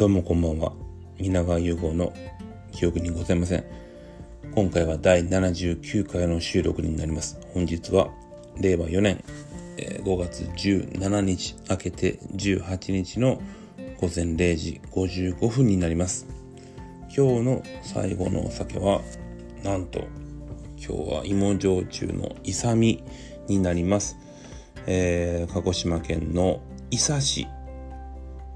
[0.00, 0.72] どうもこんばんは。
[1.18, 2.14] 皆川融合の
[2.72, 3.64] 記憶にございません。
[4.54, 7.38] 今回は第79回の収録になります。
[7.52, 8.08] 本日は
[8.58, 9.22] 令和4年
[9.76, 13.42] 5月17日明けて18日の
[14.00, 16.26] 午前0時55分になります。
[17.14, 19.02] 今日の最後のお酒は
[19.62, 20.08] なんと
[20.78, 23.04] 今日は芋焼酎のイサミ
[23.48, 24.16] になります、
[24.86, 27.46] えー、鹿児島県の伊佐市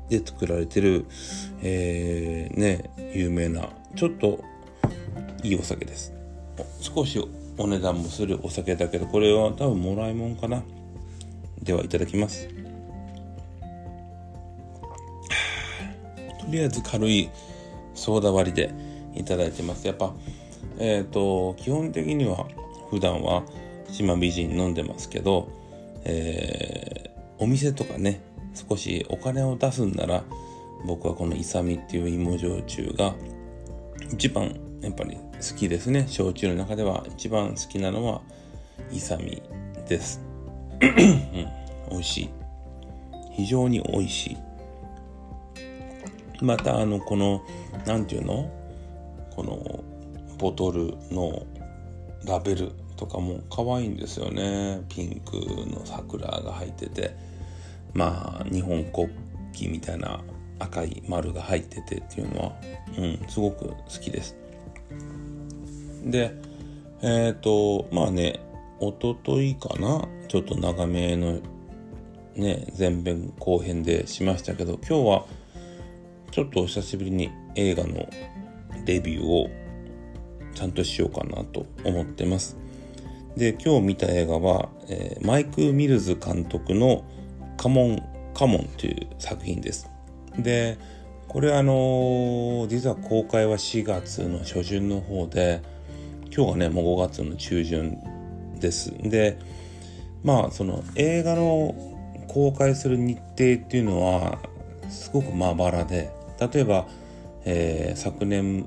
[0.09, 1.07] で作られてる、
[1.63, 4.43] えー、ね、有名な、ちょっと
[5.43, 6.13] いいお酒です。
[6.81, 7.19] 少し
[7.57, 10.63] お値段もするお酒だけど、これは多分もらいもんかな。
[11.63, 12.49] ではいただきます。
[12.49, 12.55] と
[16.51, 17.31] りあえず軽い
[17.95, 18.75] ソーダ割りで
[19.15, 19.87] いただいてます。
[19.87, 20.13] やっぱ、
[20.79, 22.47] えっ、ー、と、基本的には
[22.91, 23.45] 普段は
[23.91, 25.49] 島美人飲んでますけど、
[26.05, 28.21] えー、お店とかね、
[28.55, 30.25] 少しお金を出すんなら
[30.87, 33.15] 僕はこのイサミっていう芋焼酎が
[34.13, 36.07] 一番やっぱり好きですね。
[36.09, 38.21] 焼酎の中では一番好きなのは
[38.93, 39.43] イサミ
[39.89, 40.21] です、
[40.81, 40.89] うん、
[41.91, 42.31] 美味しい。
[43.33, 44.37] 非常に美味しい。
[46.45, 47.43] またあのこの
[47.87, 48.51] 何て言うの？
[49.35, 49.85] この
[50.39, 51.47] ボトルの
[52.25, 54.83] ラベルとかも可愛いんですよね。
[54.89, 55.37] ピンク
[55.71, 57.17] の桜が入ってて。
[57.95, 59.09] まあ日本国
[59.53, 60.21] 旗みたいな
[60.59, 62.53] 赤い丸が入っててっていうのは、
[62.99, 64.37] うん、すごく好きです。
[66.05, 66.35] で、
[67.03, 68.41] えっ、ー、と、まあね、
[68.81, 71.41] おとといかな、ちょっと長めの
[72.37, 75.27] ね、前編後編でしましたけど、今日は
[76.31, 78.09] ちょっとお久しぶりに映画の
[78.87, 79.49] レビューを
[80.55, 82.57] ちゃんとしようかなと思ってます。
[83.37, 87.05] で、今日見た映画は、えー、マイク・ミルズ監督の
[87.57, 88.03] カモン、
[88.35, 89.89] カモンという作品です。
[90.39, 90.79] で、
[91.29, 95.63] これあの実は公開は4月の初旬の方で、
[96.35, 97.99] 今日がね、もう5月の中旬
[98.59, 98.93] です。
[99.03, 99.39] で、
[100.23, 101.75] まあ、その映画の
[102.29, 103.35] 公開する日程っ
[103.69, 104.39] ていうのは、
[104.89, 106.11] すごくまばらで、
[106.41, 106.87] 例えば、
[107.45, 108.67] えー、昨年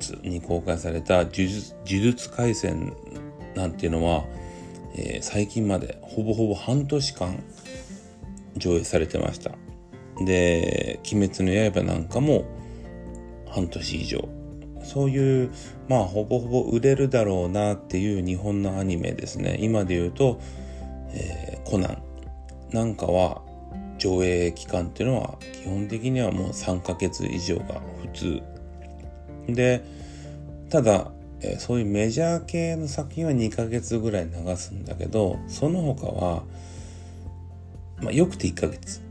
[0.00, 2.92] 末に公開された呪術呪術廻戦
[3.54, 4.24] なんていうのは、
[4.94, 7.42] えー、最近までほぼほぼ半年間
[8.56, 9.52] 上映されてました。
[10.24, 12.44] で、鬼滅の刃なんかも
[13.48, 14.28] 半年以上。
[14.82, 15.50] そういう、
[15.88, 19.58] まあ、ほぼほぼ売れるだろうなっていう日本のアニメですね。
[19.60, 20.40] 今で言うと、
[21.10, 22.02] えー、コナン
[22.72, 23.42] なんかは
[23.98, 28.42] 上映期間っていうのは基本的にはもう3ヶ月以上が普通。
[29.48, 29.84] で、
[30.70, 36.42] ただ、え、そういうメジャー系の作品は2ヶ月ぐらい流すんだけど、その他は、
[38.00, 39.02] まあ、よくて1ヶ月。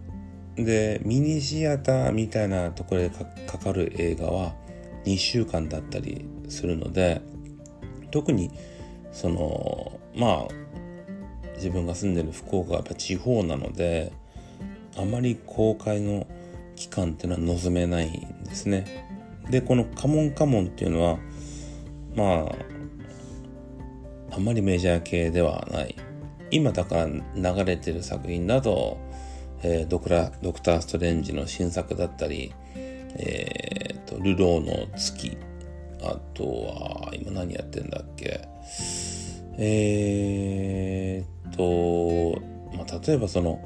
[0.56, 4.54] で、ミニシアターみたいなところでかかる映画は
[5.06, 7.22] 2週間だったりするので、
[8.12, 8.52] 特に、
[9.12, 10.66] その、まあ、
[11.56, 14.12] 自分が住んでる福岡はやっぱ地方なので、
[14.98, 16.26] あまり公開の
[16.76, 19.06] 期間っていうのは望めないんですね。
[19.50, 21.20] で、このカモンカモンっていうのは、
[22.16, 22.50] ま
[24.32, 25.96] あ、あんまりメジャー系ではない。
[26.56, 27.08] 今だから
[27.54, 28.98] 流れてる作品だと、
[29.62, 35.38] えー、ドクラドクター・ストレンジの新作だったり、えーと、ルローの月
[36.02, 38.48] あとは今何やってんだっけ
[39.58, 42.40] えーと、
[42.74, 43.60] まあ、例えばその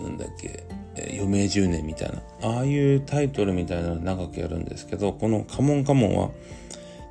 [0.00, 0.64] なんだっけ
[0.96, 6.30] 余命10年みたいなああいうタイトルみたいなの長くやるんですけどこの「カモンカモン」は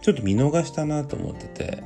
[0.01, 1.84] ちょっと見逃したなと思ってて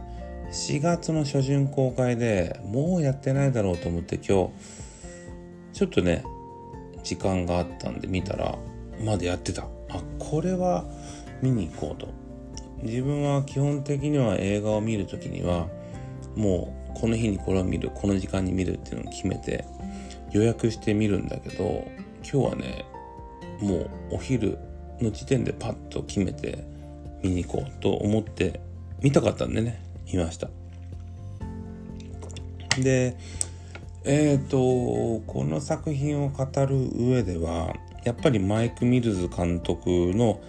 [0.51, 4.31] 4月の初旬公開でもうやってないだろうと思って今日
[5.73, 6.23] ちょっとね
[7.03, 8.57] 時間があったんで見たら
[9.03, 9.63] まだやってた。
[9.89, 10.85] あこれは
[11.41, 12.07] 見に行こうと。
[12.84, 15.67] 自分は基本的には映画を見る時には
[16.35, 19.66] もうこの日にこれを見るこの時間に見るっていうのを決めて
[20.31, 21.88] 予約して見るんだけど
[22.24, 22.86] 今日はね
[23.59, 24.57] もうお昼
[25.00, 26.65] の時点でパッと決めて
[27.21, 28.62] 見に行こうと思って
[29.01, 29.91] 見たかったんでね。
[30.13, 30.50] いました。
[32.80, 33.18] で、
[34.04, 40.42] えっ、ー、と、この作品を語る上では、やっぱりマイク・ミルズ監督の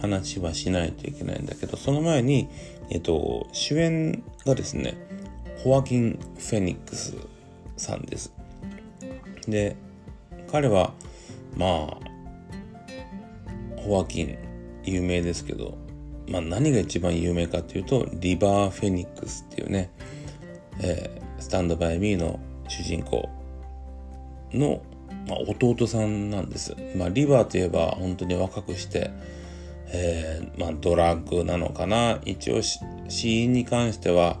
[0.00, 2.48] 話はしないといけないんだけど、その前に、
[2.90, 4.94] えっ、ー、と、主演がですね、
[5.58, 7.14] ホアキン・フェニックス
[7.76, 8.32] さんです。
[9.48, 9.76] で、
[10.50, 10.92] 彼は、
[11.56, 11.98] まあ、
[13.80, 14.38] ホアキン
[14.84, 15.78] 有名ですけど、
[16.28, 19.90] まあ、何が一番有名かっていうと、リバー・フェニックスっていうね、
[20.80, 23.28] えー、スタンドバイ・ミーの主人公
[24.52, 24.82] の
[25.28, 26.76] まあ、弟さんなんです。
[26.96, 29.10] まあ、リバーといえば本当に若くして、
[29.88, 32.18] えー、まあ、ドラッグなのかな。
[32.24, 34.38] 一応死因に関しては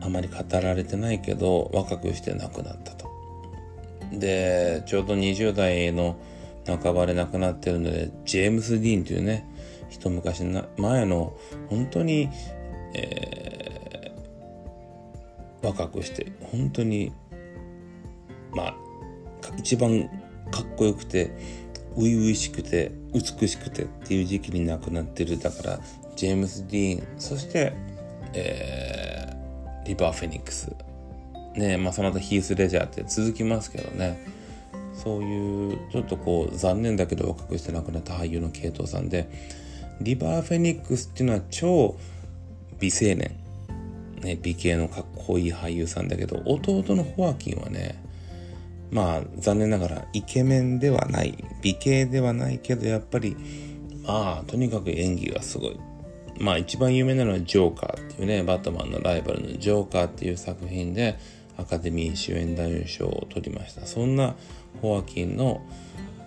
[0.00, 3.10] あまり語られてないけど若くして亡くなったと。
[4.12, 6.16] で、ちょうど20代の
[6.66, 9.48] 半ばで亡くなってるので、ジェームス・ディーンというね、
[9.88, 10.44] 一昔
[10.76, 11.36] 前の
[11.68, 12.28] 本当に、
[12.94, 17.12] えー、若くして本当に
[18.52, 18.76] まあ
[19.56, 20.08] 一番
[20.50, 21.30] かっこよくて
[21.94, 25.80] 初々しくて美しくてっていう時期に亡くなってるだから
[26.14, 27.72] ジェームス・ディーンそして、
[28.34, 30.74] えー、リバー・フェニックス。
[31.54, 34.18] ねまあその後ヒース・レジャーって続きますけどね。
[34.92, 39.28] そういうちょっとこう残念だけど若くして亡くなった俳優の系統さんで
[40.00, 41.96] リバー・フェニックスっていうのは超
[42.78, 43.36] 美青年、
[44.22, 48.02] ね、美形のかっこいい俳優さんだけど弟のホアキンはね
[48.90, 51.36] まあ残念ながらイケメンではない。
[51.62, 53.36] 美形ではないけどやっぱり
[54.04, 55.80] まあとにかく演技がすごい。
[56.38, 61.18] まあ一番有名なのはジョーカーっていうねバットマンのライバルのジョーカーっていう作品で
[61.56, 63.86] アカデミー主演男優賞を取りました。
[63.86, 64.36] そんな
[64.82, 65.62] ホアキンの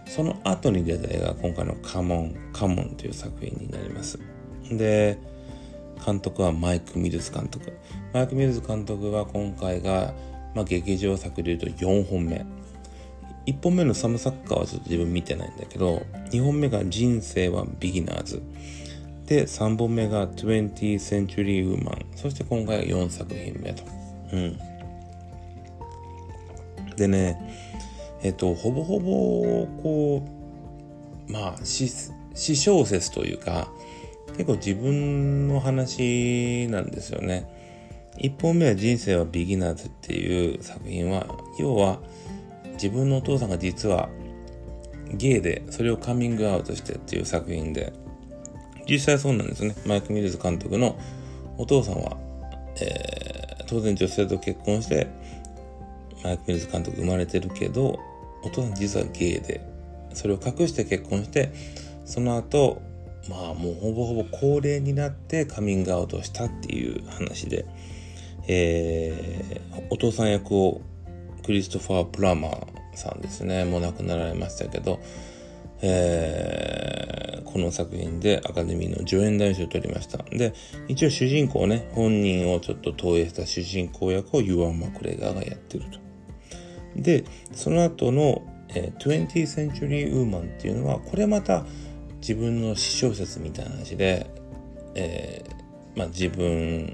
[0.10, 4.20] その後に出た映画今回のカモン、カモンという作品になります。
[4.72, 5.20] で、
[6.04, 7.78] 監督はマイク・ミルズ監督。
[8.12, 10.16] マイク・ミルズ監督は今回が、
[10.56, 12.44] まあ、劇場作で言うと4本目。
[13.46, 16.02] 1本目のサムサッカーはちょっと自分見てないんだけど、
[16.32, 18.42] 2本目が人生はビギナーズ。
[19.28, 22.06] で、3本目が 20th Century Woman。
[22.16, 23.84] そして今回が4作品目と。
[24.34, 24.60] うん。
[26.96, 27.69] でね、
[28.22, 30.26] えっと、ほぼほぼ、こ
[31.28, 31.90] う、まあ、詩
[32.36, 33.70] 小説というか、
[34.32, 37.48] 結構自分の話なんですよね。
[38.18, 41.26] 一本目は人生はビギナーズっていう作品は、
[41.60, 42.00] 要は
[42.74, 44.10] 自分のお父さんが実は
[45.14, 47.94] ゲイで、それをカミングアウトしてっていう作品で、
[48.90, 49.76] 実際そうなんですね。
[49.86, 50.98] マイク・ミルズ監督の
[51.58, 52.18] お父さんは、
[52.82, 55.08] えー、当然女性と結婚して、
[56.24, 58.00] マイク・ミルズ監督生まれてるけど、
[58.44, 59.62] お父さん実はゲイで、
[60.14, 61.52] それを隠して結婚して、
[62.06, 62.82] その後、
[63.30, 67.66] まあもうほぼほぼ高齢になってカミングアウトしたっていう話で、
[68.48, 70.82] えー、お父さん役を
[71.46, 75.00] クリストファー・プラマーさんですね、もう亡くなられましたけど、
[75.82, 80.18] えー、この作品でアカデミーの助演男優を取りました。
[80.18, 80.54] で、
[80.88, 86.09] 一応主人公ね、本人をちょっと投影した主人公役をユアン・マクレガーがやってると。
[86.96, 91.66] でその後の、えー、20th Century Woman っていうのはこれまた
[92.22, 94.30] 自分の私小説みたいな話で、
[94.96, 96.94] えーまあ、自分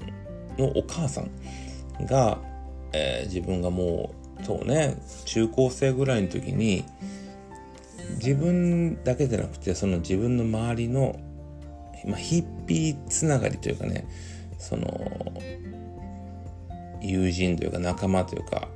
[0.58, 2.38] のお母さんが、
[2.92, 6.84] えー、自分がもうそうね中高生ぐらいの時に
[8.18, 11.18] 自分だけでなくてその自分の周りの、
[12.06, 14.06] まあ、ヒッピーつながりというかね
[14.58, 15.32] その
[17.00, 18.68] 友人というか仲間というか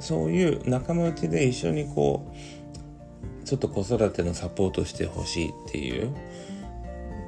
[0.00, 6.14] そういう仲間内で一緒にこうちょっと子育てのサポートしてほしいっていう。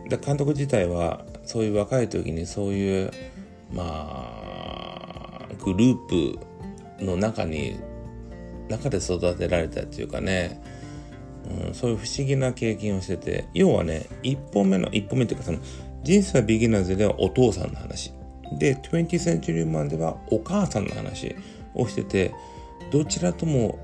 [0.09, 3.11] で監督自体はそういう若い時にそういう
[3.73, 5.95] まあグルー
[6.99, 7.79] プの中に
[8.69, 10.61] 中で育てられたっていうかね、
[11.67, 13.47] うん、そういう不思議な経験をしてて。
[13.55, 15.59] 要はね一本目の一本目っていうかその
[16.03, 18.13] 人生はビギナーズではお父さんの話。
[18.59, 21.35] で 20th Century Man ではお母さんの話
[21.75, 22.35] をしてて。
[22.91, 23.79] どちらとも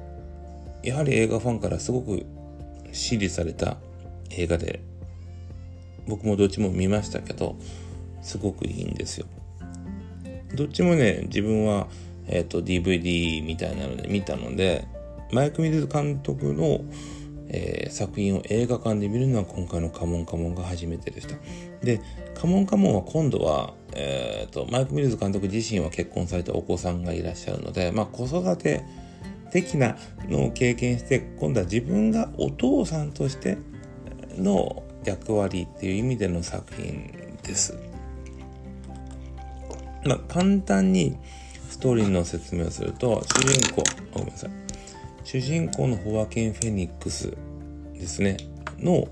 [0.83, 2.25] やはり映画ファンからすごく
[2.93, 3.77] 支持された
[4.31, 4.81] 映画で
[6.07, 7.57] 僕もどっちも見ましたけど
[8.23, 9.27] すごくいいんですよ。
[10.55, 11.89] どっちもね自分は、
[12.29, 14.87] えーと、DVD みたいなので見たので
[15.33, 16.81] マイク・ミルズ監督の、
[17.49, 21.37] えー、作品を映画館で見るのは今回の「カモンカモン」が初めてでした。
[21.85, 22.01] で
[22.35, 28.85] 「カモンカモン」は今度は、えーとマイク・ミルズ監督自身は結婚されたお子さんがいらっしゃるので、まあ、子育て
[29.51, 29.97] 的な
[30.29, 33.57] のを経験して今度は自分がお父さんとして
[34.37, 37.11] の役割っていう意味での作品
[37.43, 37.79] です。
[40.05, 41.17] まあ、簡単に
[41.71, 44.51] ストーリーの説明をすると主人公ごめんなさい。
[45.25, 47.33] 主人公のホワキン・フェニックス
[47.95, 48.37] ですね。
[48.79, 49.09] の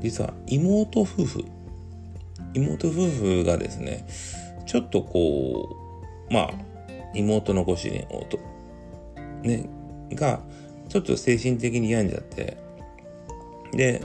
[0.00, 1.44] 実は妹夫婦。
[2.56, 4.06] 妹夫婦がですね
[4.66, 5.76] ちょっとこ
[6.28, 6.50] うまあ
[7.14, 8.38] 妹のご主人をと
[9.42, 9.68] ね、
[10.12, 10.40] が、
[10.88, 12.56] ちょっと精神的に病んじゃって、
[13.72, 14.02] で、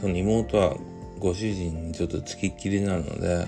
[0.00, 0.76] その妹は
[1.18, 3.46] ご主人にちょっと付きっきりになるので、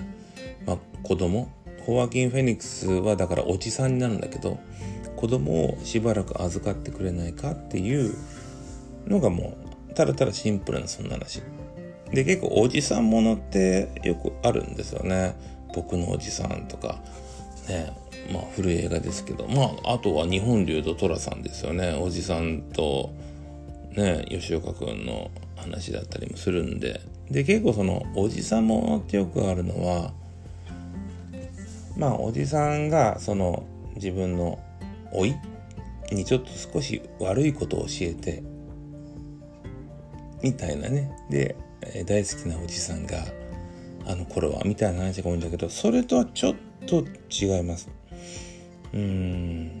[0.65, 1.49] まあ、子供
[1.85, 4.59] ホワキン・フェニックスはだからおじさんになるんだけど、
[5.15, 8.15] 子供をしばらく預かってくれないかっていう
[9.07, 9.57] のがも
[9.89, 11.41] うただただシンプルなそんな話。
[12.13, 15.35] で結構おじさんものってよくあるんですよね。
[15.73, 16.99] 僕のおじさんとか。
[17.69, 17.93] ね
[18.31, 19.47] まあ古い映画ですけど。
[19.47, 21.97] まああとは日本でいうと寅さんですよね。
[22.01, 23.13] おじさんと
[23.95, 27.01] ね吉岡君の話だったりもするんで。
[27.29, 30.11] で結構そのおじさんものってよくあるのは
[31.95, 33.63] まあおじさんがその
[33.95, 34.59] 自分の
[35.13, 35.35] 老い
[36.11, 38.43] にちょっと少し悪いことを教えて
[40.43, 41.09] みたいなね。
[41.29, 41.55] で
[42.05, 43.17] 大好きなおじさんが
[44.05, 47.89] あの頃はみたいな話が多いんだけどそれとはちょっと違います。
[48.93, 49.79] うん。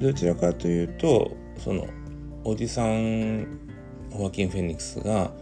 [0.00, 1.86] どちらかというとその
[2.44, 3.46] おじさん
[4.10, 5.32] ホアキン・フェニックスが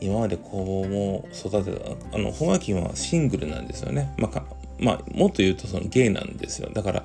[0.00, 4.44] 今まで子供を育てたあのホアキンはシングルなんですよね、まあ、
[4.78, 6.70] まあ、もっと言うとそのゲイなんですよ。
[6.72, 7.04] だから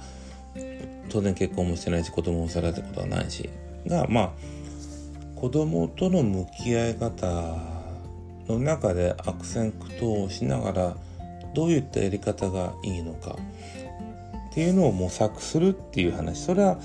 [1.09, 3.49] 当然結婚もしてないし子供を育てたことはないし。
[3.87, 4.31] がまあ
[5.39, 7.57] 子供との向き合い方
[8.49, 10.97] の中で悪戦苦闘をしながら
[11.55, 13.37] どういったやり方がいいのか。
[14.51, 16.43] っていうのを模索するっていう話。
[16.43, 16.79] それは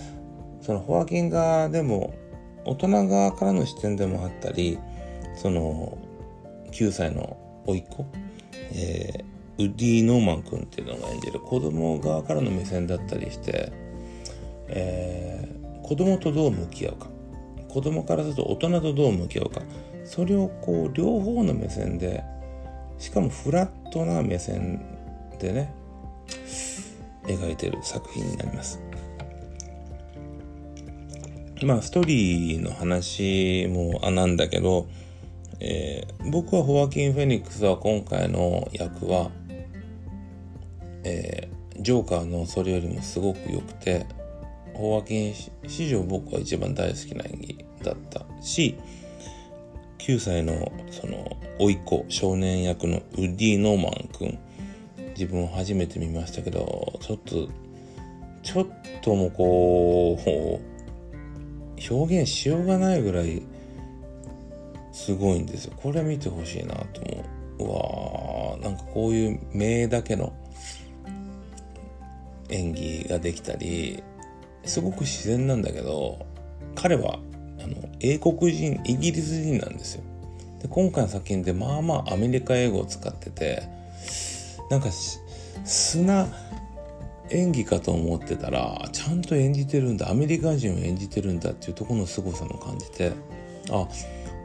[0.61, 2.14] そのホアキン側でも
[2.64, 4.78] 大人側からの視点でもあったり
[5.34, 5.99] その
[6.70, 8.06] 9歳の甥っ子、
[8.73, 13.73] えー、ウディ・ノーマン君っていうのが演じる子供側からの目線だったりして、
[14.68, 17.13] えー、子供とどう向き合うか。
[17.74, 19.60] 子供からすると大人とどう向き合うか
[20.04, 22.22] それをこう両方の目線で
[22.98, 24.80] しかもフラットな目線
[25.40, 25.74] でね
[27.24, 28.80] 描いてる作品になります。
[31.64, 34.86] まあストーリーの話もあなんだけど、
[35.58, 39.30] えー、僕はホワキン・フェニックスは今回の役は、
[41.02, 44.06] えー、ジョーカーのそれよりもすごく良くて
[44.74, 45.34] ホワキン
[45.66, 48.76] 史上僕は一番大好きな演技だったし
[49.98, 54.38] 9歳のその甥っ子少年役のウディ・ノーマン君
[55.10, 57.48] 自分を初めて見ましたけどちょっと
[58.42, 58.66] ちょっ
[59.00, 63.42] ともこう表現しようがないぐらい
[64.92, 65.72] すごいんですよ。
[65.76, 67.24] これ見てほしいなと思
[67.58, 67.64] う。
[67.64, 70.32] うわーなんかこういう名だけの
[72.48, 74.02] 演技ができたり
[74.64, 76.26] すごく自然なんだけど
[76.75, 77.18] 彼は
[77.62, 80.02] あの英国人イギリス人なんですよ。
[80.61, 83.62] で今回の作品でまあまあアメリカ英語を使ってて
[84.71, 84.88] なんか
[85.64, 86.26] 砂
[87.30, 93.12] 演技かと思ってたらちゃんと演じてるんだアメリカ人を演じてるんだっていうところの凄さも感じて
[93.71, 93.88] あ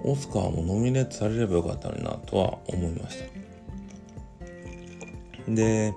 [0.03, 3.25] オスカーもノミネートされればよかったのになとは思いました。
[5.51, 5.93] で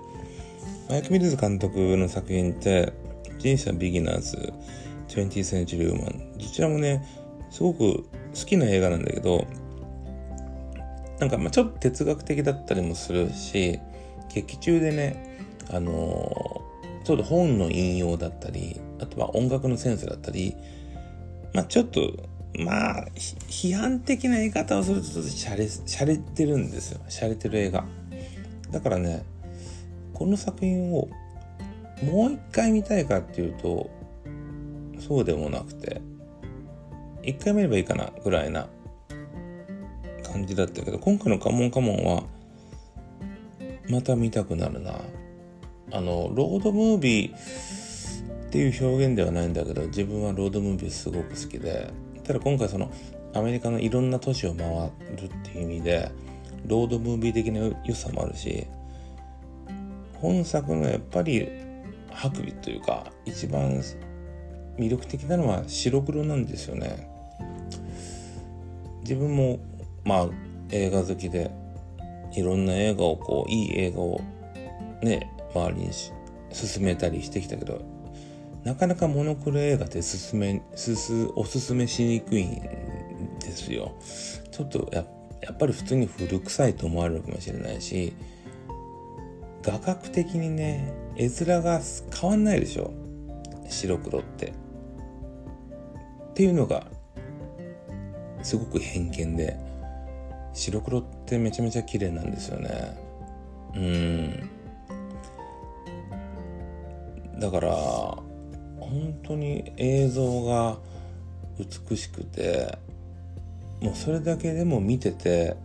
[0.89, 2.91] マイク・ミルズ監督の作品って
[3.43, 4.53] 「人生ビギナーズ」
[5.09, 7.05] 20th Century Woman どちらもね
[7.51, 8.05] すごく好
[8.45, 9.45] きな映画なんだけど
[11.19, 13.79] なんかまあちょっと哲学的だったりもするし
[14.33, 20.55] 劇中でねあのー、ちょっと本の引用だったりあとは音楽のセンスだったり
[21.53, 22.11] まあちょっと
[22.59, 27.01] まあ批判的な言い方をするとちょっとしゃれしゃれてるんですよ。
[27.09, 27.85] しゃれてる映画。
[28.71, 29.23] だからね
[30.13, 31.09] この作品を
[32.03, 33.89] もう一回見たいかっていうと
[34.99, 36.01] そうでもなくて
[37.23, 38.67] 一回見ればいいかなぐらいな
[40.23, 42.23] 感じだったけど今回の「カモンカモン」は
[43.89, 44.99] また見たくなるな。
[45.91, 47.35] あのロードムービー
[48.47, 51.91] っていう表現ではないんだけど自分はロードムービーすごく好きで
[52.23, 52.91] ただ今回その
[53.35, 54.67] アメリカのいろんな都市を回
[55.15, 56.09] るっていう意味で
[56.65, 58.65] ロードムービー的な良さもあるし
[60.15, 61.47] 本作のやっぱり
[62.15, 63.81] 白衣というか一番
[64.77, 67.09] 魅力的なのは白黒なんですよね。
[69.01, 69.59] 自分も
[70.03, 70.29] まあ
[70.71, 71.51] 映画好きで
[72.33, 74.21] いろんな映画をこういい映画を
[75.01, 75.89] ね周りに
[76.51, 77.81] 進めたりしてきたけど
[78.63, 82.61] なかなかモノクロ映画って進めすすおすすめしにくいん
[83.39, 83.93] ですよ。
[84.51, 85.05] ちょっとや
[85.41, 88.13] やっぱり普通に古臭いと思われるかもしれないし
[89.63, 91.81] 画角的にね絵面が
[92.13, 92.93] 変わんないでしょ。
[93.69, 94.53] 白黒って。
[96.31, 96.85] っていうのが
[98.41, 99.57] すごく偏見で
[100.53, 102.97] 白黒ってめちゃめちゃ綺麗なんですよね。
[103.75, 104.49] うん。
[107.39, 110.77] だから本当に映像が
[111.57, 112.77] 美しくて
[113.81, 115.55] もうそれだけでも見てて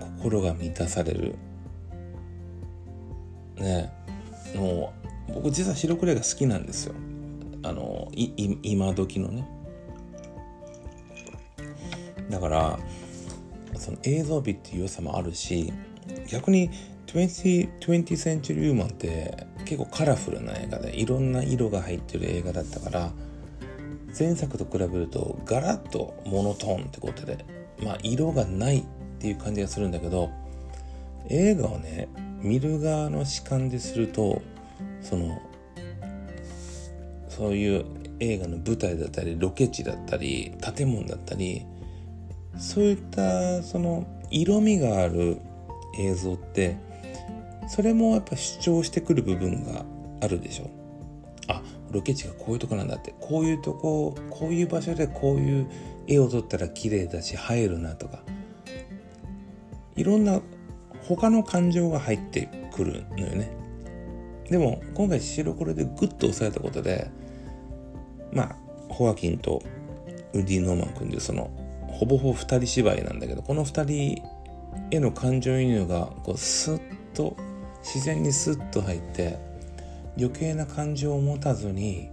[0.00, 1.34] 心が満たされる。
[3.58, 3.92] ね。
[4.54, 4.92] も
[5.28, 6.94] う僕実は白黒が好きなんですよ。
[7.62, 9.46] あの今時のね。
[12.30, 12.78] だから
[13.76, 15.72] その映像美っていう良さもあるし
[16.30, 16.70] 逆に
[17.06, 23.12] 20th, 20th Century Woman って結構カラフルな映画でいろんな色が入ってる映画だったから
[24.18, 27.44] 前作と比べるとガラッとモノトーンってことで
[27.82, 28.84] まあ色がないっ
[29.18, 30.30] ていう感じがするんだけど
[31.28, 32.08] 映画をね
[32.42, 34.42] 見る側の視感ですると
[35.00, 35.40] その
[37.28, 37.84] そういう
[38.20, 41.64] 映画の舞台だったりロケ地だったり建物だったり
[42.58, 45.38] そういったその色味がある
[45.98, 46.76] 映像って
[47.68, 49.84] それもやっぱ主張してくる部分が
[50.20, 50.70] あるでしょ。
[51.48, 53.14] あロケ地がこういうとこなんだって。
[53.20, 55.70] こういうとここういう場所でこういう
[56.06, 58.20] 絵を撮ったら綺麗だし映えるなとか。
[59.96, 60.40] いろんな
[61.16, 63.50] 他の感情が入ってくるのよね。
[64.50, 67.10] でも今回白黒でグッと押さえたことで
[68.32, 68.56] まあ
[68.88, 69.62] ホアキンと
[70.32, 71.50] ウディ・ノーマン君でその
[71.88, 74.22] ほぼほぼ2人芝居なんだけどこの2人
[74.90, 76.80] への感情移入がこうスッ
[77.14, 77.36] と
[77.82, 79.38] 自然にスッと入って
[80.16, 82.10] 余計な感情を持たずに、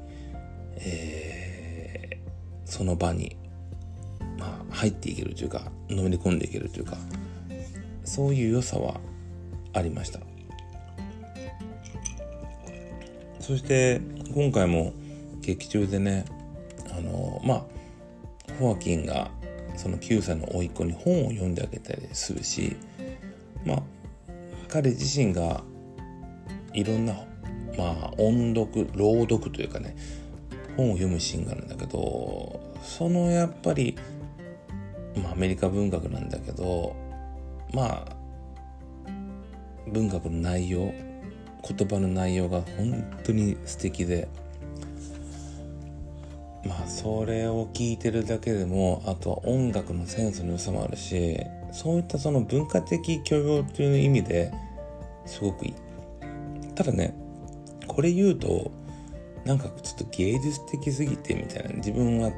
[0.78, 3.38] えー、その場に、
[4.38, 6.98] まあ、入っていけるというかのめり込んでいけるというか
[8.06, 9.00] そういう良さは
[9.74, 10.20] ありました。
[13.46, 14.02] そして
[14.34, 14.94] 今回も
[15.42, 16.26] 劇中でね
[16.98, 17.66] あのまあ
[18.60, 19.30] ホアキンが
[19.76, 22.76] その9歳の甥っ子に本を読んであげたりするし
[23.64, 23.84] まあ
[24.68, 25.64] 彼自身が
[26.74, 27.14] いろんな
[27.78, 29.96] まあ音読朗読というかね
[30.76, 33.96] 本を読むシーンがあるんだけどそのやっぱり、
[35.22, 36.96] まあ、アメリカ文学なんだけど
[37.76, 38.16] まあ
[39.92, 40.94] 文学の内容
[41.68, 44.30] 言葉の内容が本当に素敵で
[46.66, 51.38] まあそれを聞いてるだけでもあとは音楽のセンスの良さもあるし
[51.74, 54.54] そういったその文化的許容という意味で
[55.26, 55.74] すごくいい。
[56.76, 57.14] ただね
[57.88, 58.72] これ言うと
[59.44, 62.32] なんかちょっと芸術的すぎてみたいな自分は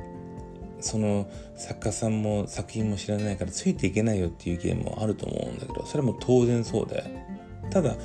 [0.79, 7.27] その作家さんも作品も知らないからついていけないよっていう意見もあると思うんだけどそれも当然そうで。
[7.69, 7.95] ただ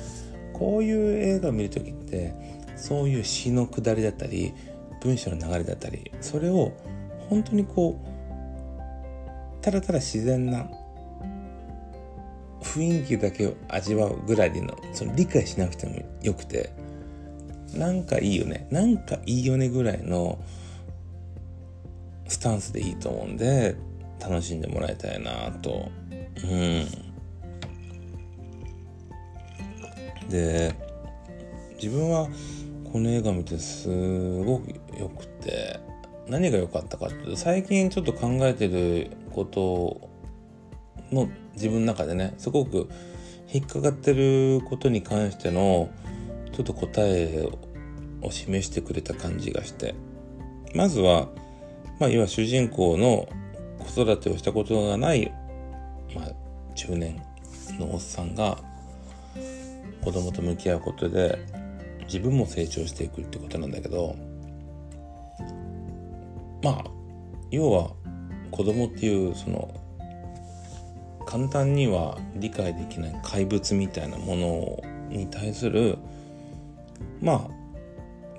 [0.53, 2.33] こういう映画を見る時って
[2.75, 4.53] そういう詩のくだりだったり
[5.01, 6.71] 文章の流れだったりそれを
[7.29, 10.67] 本当にこうただただ自然な
[12.61, 16.71] 雰囲気だけを味わうぐらいでのその理解しなくてもよくて
[17.73, 20.39] なんかいいよねなんかいいよねぐらいの
[22.27, 23.75] スタンスでいいと思うんで
[24.19, 25.91] 楽しんでもらいたいなと。
[26.43, 26.85] うん。
[30.29, 30.73] で
[31.75, 32.29] 自分は
[32.91, 33.89] この映画見てす
[34.43, 35.79] ごく良くて
[36.27, 40.09] 何が良かったかっていうと最近ちょっと考えてること
[41.11, 42.89] の自分の中でねすごく
[43.51, 45.89] 引っかかってることに関しての
[46.53, 47.47] ちょっと答え
[48.21, 49.93] を示してくれた感じがして
[50.73, 51.27] まずは、
[51.99, 53.27] まあ、要は主人公の
[53.79, 55.31] 子育てをしたことがない、
[56.15, 56.31] まあ、
[56.75, 57.21] 中年
[57.79, 58.57] のおっさんが
[60.03, 61.39] 子供と向き合うことで
[62.05, 64.15] 自分も成長していくってことなんだけど
[66.61, 66.83] まあ
[67.51, 67.91] 要は
[68.51, 69.73] 子供っていうその
[71.25, 75.97] 簡単には理解できない怪物みたいなものに対する
[77.21, 77.62] まあ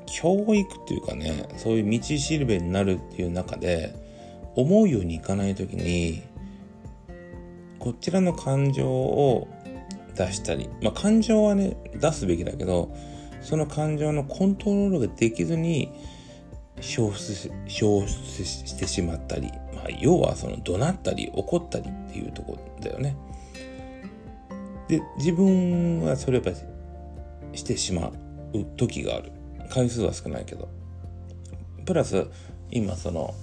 [0.06, 3.94] 教育っていうかねそういう道しるべになるっていう中で
[4.54, 6.22] 思うようにいかない時に
[7.78, 9.48] こちらの感情を
[10.14, 12.94] 出したりまあ感情はね出すべきだけど
[13.42, 15.92] その感情のコントロールができずに
[16.80, 23.16] 消失消失してしまったり、まあ、要はその怒鳴ったり怒ったりっていうとこだよね。
[24.88, 26.56] で自分はそれやっぱり
[27.56, 28.08] してしま
[28.52, 29.32] う時がある
[29.74, 30.68] 回数は少ないけど
[31.84, 32.28] プラス
[32.70, 33.34] 今その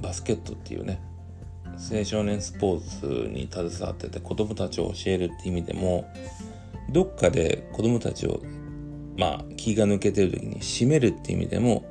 [0.00, 1.02] バスケットっていうね
[1.92, 6.10] 青少年スポーツに携わってて子供たちを教えるって意味でも
[6.90, 8.40] どっかで子供たちを
[9.18, 11.84] まあ気が抜けてる時に締めるって意味でも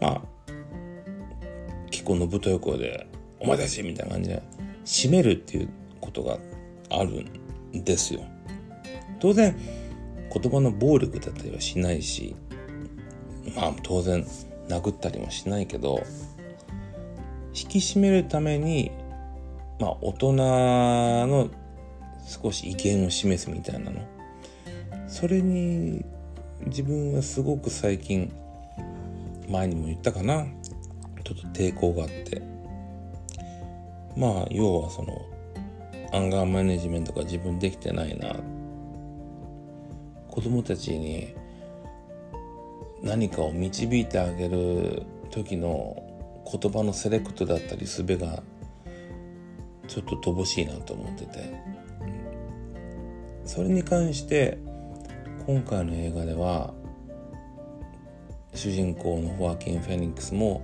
[0.00, 0.22] まあ
[1.90, 3.06] 結構のぶとい声で
[3.40, 4.42] 「お前たち!」みたいな感じで
[4.86, 5.68] 締めるっていう
[6.00, 6.38] ことが
[6.88, 7.26] ある
[7.76, 8.22] んですよ。
[9.20, 9.54] 当然
[10.32, 12.36] 言葉の暴力だったりはしないし
[13.56, 14.26] まあ当然
[14.68, 16.02] 殴ったりもしないけど
[17.54, 18.90] 引き締めるために
[19.80, 21.50] まあ大人の
[22.28, 24.00] 少し威厳を示すみたいなの。
[25.08, 26.04] それに
[26.66, 28.30] 自分はすごく最近
[29.48, 30.44] 前にも言ったかな。
[31.24, 32.42] ちょっと抵抗があって。
[34.16, 35.24] まあ要はその
[36.12, 38.36] アンガーマネジメントが自分できてないなっ
[40.38, 41.34] 子供たちに
[43.02, 46.00] 何かを導いてあげる時の
[46.48, 48.40] 言葉のセレクトだったり術が
[49.88, 51.60] ちょっと乏しいなと思ってて。
[53.44, 54.58] それに関して
[55.44, 56.72] 今回の映画では
[58.54, 60.62] 主人公のホアキン・フェニックスも、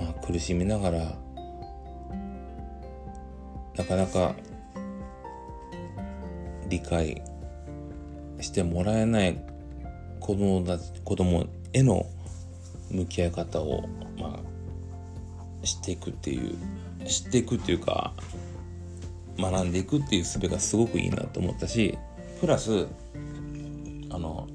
[0.00, 1.16] まあ、苦しみながら
[3.76, 4.36] なかなか
[6.68, 7.20] 理解
[8.46, 9.38] してもらえない
[10.20, 12.06] 子供だ子供への
[12.90, 14.40] 向き合い方を、ま
[15.62, 16.56] あ、知っていくっていう
[17.04, 18.12] 知っていくっていうか
[19.38, 21.98] 学んでいくっていう術がすごくいいなと思ったし
[22.40, 22.86] プラス
[24.10, 24.46] あの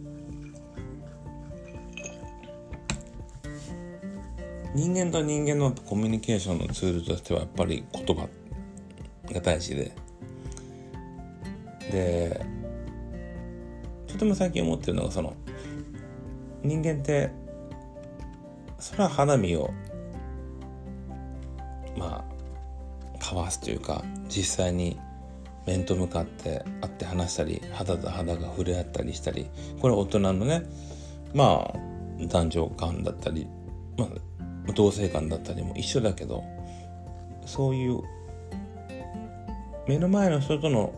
[4.73, 8.27] 人間と人間のコミュニケーションのツールとしてはやっぱり言葉
[9.33, 9.91] が大事で
[11.91, 12.50] で
[14.11, 15.35] とても最近思ってるのがその
[16.63, 17.31] 人間って
[18.79, 19.71] それは花見を
[21.97, 24.99] まあ交わすというか実際に
[25.65, 29.47] 面と向かって会って話したり肌と肌が触れ合ったりしたり
[29.79, 30.63] これは大人のね
[31.33, 31.79] まあ
[32.27, 33.47] 男女間だったり、
[33.97, 36.43] まあ、同性間だったりも一緒だけど
[37.45, 38.01] そういう
[39.87, 40.93] 目の前の人との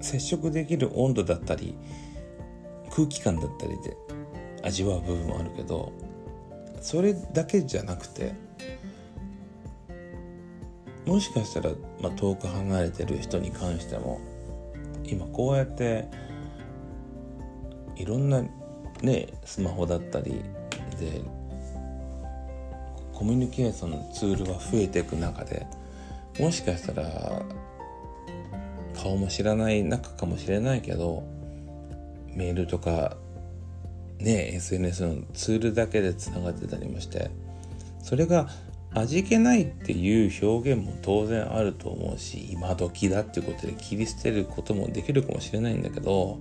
[0.00, 1.76] 接触できる温度だったり
[2.90, 3.96] 空気感だったりで
[4.62, 5.92] 味わう部分もあるけど
[6.80, 8.34] それだけじゃなくて
[11.06, 11.70] もしかしたら、
[12.00, 14.20] まあ、遠く離れてる人に関しても
[15.04, 16.06] 今こうやって
[17.96, 18.42] いろんな
[19.02, 20.42] ねスマホだったり
[21.00, 21.22] で
[23.12, 25.66] コミュニケーションのツールが増えていく中で
[26.38, 27.42] もしかしたら
[28.94, 31.24] 顔も知らない仲かもしれないけど
[32.38, 33.16] メールとか
[34.18, 37.30] ね SNS のツールだけでつながってたりもして
[38.02, 38.48] それが
[38.92, 46.38] 味気ないっていう表現も当然あると思うし今時だっていうことで切り捨てることもできるかもしれないんだけど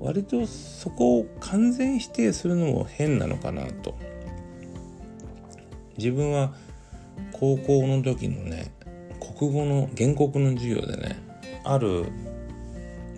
[0.00, 3.98] 割とそこを完全否定するのも変なのかなと。
[5.98, 6.54] 自分は
[7.32, 8.72] 高校の時のね
[9.36, 11.22] 国語の原告の授業でね
[11.62, 12.06] ある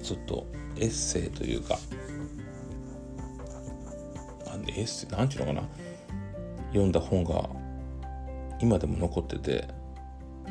[0.03, 0.52] ちょっと
[0.83, 1.79] エッセイというか
[4.67, 5.69] エッセイなんていうのかな
[6.71, 7.49] 読んだ本が
[8.61, 9.69] 今でも残ってて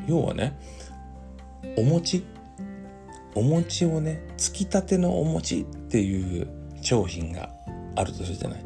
[0.08, 0.58] 要はね
[1.78, 2.24] お餅
[3.36, 6.48] お餅をねつきたてのお餅っていう
[6.82, 7.50] 商品が
[7.96, 8.63] あるとするじゃない。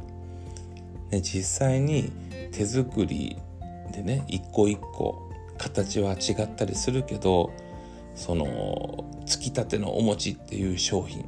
[1.12, 2.12] ね、実際に
[2.52, 3.38] 手作り
[3.92, 7.52] でね一個一個形は違ったりするけど
[8.16, 11.26] そのつきたてのお餅っていう商品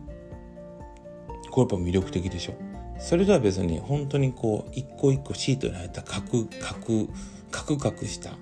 [1.58, 2.54] これやっぱ魅力的でしょ。
[3.00, 7.10] それとは別に本当にこう一個一個シートに入ったカクカク
[7.50, 8.38] カクカクした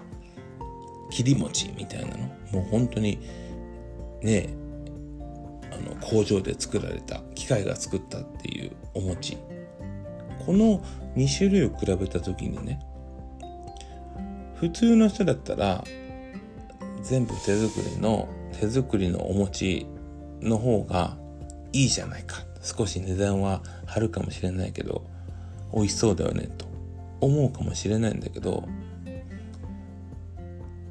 [1.12, 2.17] 切り餅みたいなの？
[2.51, 3.19] もう本当に
[4.21, 4.49] ね
[5.71, 9.38] あの工場で作られた機械が作ったっていうお餅。
[10.45, 10.84] この
[11.15, 12.82] 2種類を比べた時にね
[14.56, 15.86] 普通の人だったら
[17.01, 18.28] 全部手作りの
[18.60, 19.88] 手作りのお餅
[20.41, 21.15] の方が
[21.71, 22.43] いいじゃないか。
[22.65, 25.06] 少し値段は張るかもしれないけど
[25.71, 26.65] 美味しそうだよねと
[27.21, 28.67] 思うかもしれないんだけど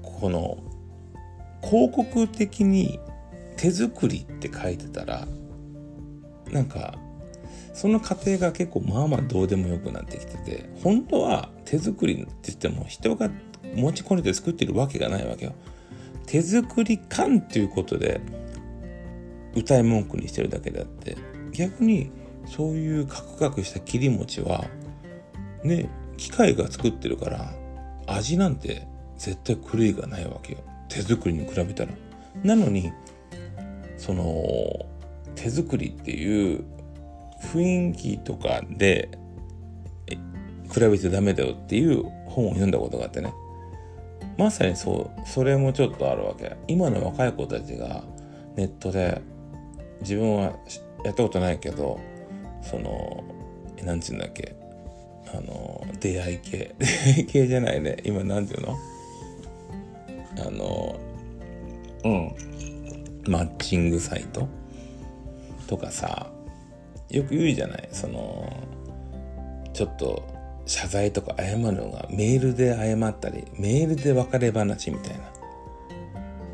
[0.03, 0.59] この
[1.63, 3.01] 広告的に
[3.57, 5.27] 手作りって書いてたら
[6.53, 6.95] なんか
[7.73, 13.29] その過程が結構まあまあどうでもよくなってきてて本当は手作りって言っても人が
[13.75, 15.55] 持ち込んで作ってるわけがないわけよ。
[16.27, 18.21] 手作り感っていうことで
[19.55, 21.17] 歌い文句にしてるだけであって
[21.55, 22.11] 逆に
[22.47, 24.67] そういうカクカクした切り餅は
[25.63, 25.89] ね
[26.19, 27.55] 機械が作ってるから
[28.07, 28.87] 味なんて
[29.17, 30.59] 絶対狂いがないわけよ。
[30.89, 31.93] 手作りに比べたら。
[32.43, 32.93] なのに
[33.97, 34.35] その
[35.35, 36.65] 手作りっていう
[37.41, 39.09] 雰囲気とかで
[40.73, 43.33] 比べてダメだよっていう本を読んだことがあってね。
[44.37, 46.57] まさにそうそれもちょっとあるわけ。
[46.67, 48.03] 今の若い子たちが
[48.57, 49.23] ネットで
[50.01, 50.53] 自分は
[51.05, 52.01] やったことないけど
[52.63, 53.23] その
[53.85, 54.57] なんて言うんだっけ
[55.33, 56.75] あの出会い系。
[56.79, 57.97] 出会い系じゃないね。
[58.05, 58.77] 今なんて言うの？
[60.47, 60.97] あの
[62.05, 62.35] うん。
[63.27, 64.49] マッチングサイト？
[65.67, 66.31] とかさ
[67.11, 67.89] よく言うじゃない？
[67.91, 68.53] その
[69.73, 70.23] ちょっと
[70.67, 75.25] 謝罪とか謝るのがメールで謝ったりメールで別れ話みたいな。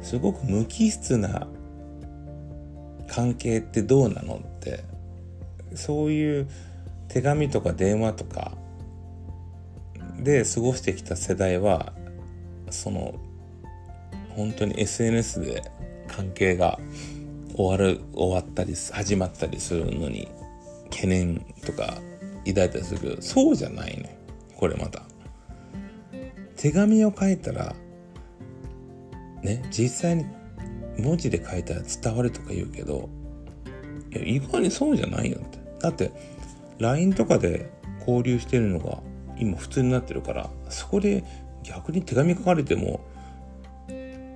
[0.02, 1.46] すごく無機質な
[3.10, 4.84] 関係ってどうなのって
[5.74, 6.48] そういう
[7.08, 8.52] 手紙とか電話とか
[10.18, 11.92] で過ごしてきた世代は
[12.70, 13.16] その
[14.36, 15.72] 本当に SNS で
[16.06, 16.78] 関係が
[17.56, 20.28] 終わる終わったり始まったりするのに
[20.90, 21.98] 懸念とか
[22.46, 24.18] 抱いたりするけどそうじゃないね。
[24.56, 25.02] これまた。
[26.56, 27.74] 手紙を書いたら
[29.42, 30.26] ね実際に
[31.00, 33.08] 文字で書いたら伝わるとか言うけど
[34.12, 36.12] いや意外にそうじゃないよってだって
[36.78, 38.98] LINE とかで交流してるのが
[39.38, 41.24] 今普通になってるからそこで
[41.62, 43.00] 逆に手紙書かれても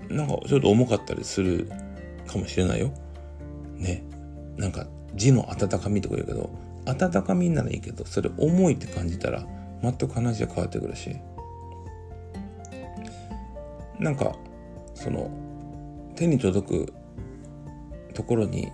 [0.09, 1.71] なんかちょっと重かったりする
[2.27, 2.91] かもしれないよ。
[3.77, 4.05] ね。
[4.57, 6.51] なんか字の温かみとか言うけど
[6.87, 9.47] 温かみならいいけどそれ重いって感じたら
[9.83, 11.17] 全く話が変わってくるし
[13.99, 14.37] なんか
[14.95, 15.31] その
[16.15, 16.93] 手に届く
[18.15, 18.71] ところに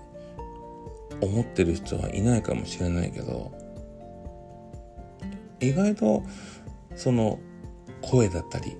[1.20, 3.52] 思ってる人はいないかもしれないけど
[5.60, 6.22] 意外と
[6.94, 7.38] その
[8.02, 8.76] 声だったり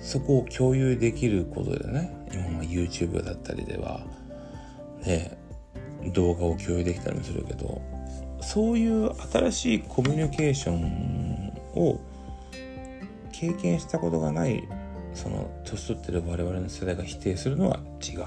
[0.00, 4.00] そこを共有できることでね今も YouTube だったりでは
[5.04, 5.36] ね
[6.12, 7.82] 動画を共有できたりもするけど
[8.40, 11.98] そういう新しいコミュニケーションを
[13.32, 14.66] 経験したことがない
[15.16, 18.24] その年取ってる我々の世代が否定するのは違う。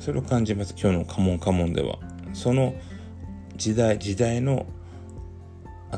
[0.00, 1.98] それを感じます今日の「カモンカモン」では。
[2.32, 2.74] その
[3.56, 4.64] 時代時代の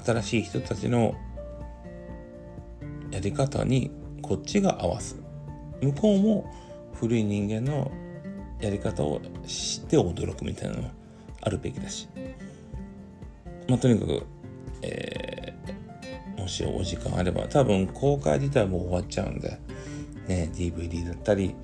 [0.05, 1.15] 新しい人たちの
[3.11, 3.91] やり方に
[4.23, 5.17] こっちが合わす。
[5.81, 6.53] 向こうも
[6.95, 7.91] 古い人間の
[8.61, 10.91] やり方を知って驚くみたいなのも
[11.41, 12.09] あるべきだし。
[13.69, 14.27] まあとにかく、
[14.83, 15.40] えー、
[16.51, 19.59] しお時間あれば多分公開自体も終わっちゃうんで
[20.29, 21.55] ね DVD だったり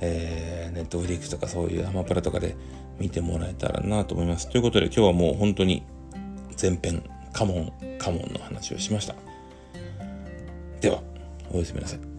[0.00, 2.56] えー、ネットフリックスとかそういうアマプラとかで
[2.98, 4.48] 見てもらえたらなと思います。
[4.48, 5.84] ということで今日はもう本当に
[6.60, 9.14] 前編カモンカモンの話をしました。
[10.80, 11.02] では、
[11.52, 12.09] おやすみなさい。